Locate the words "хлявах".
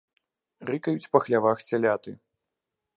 1.27-1.57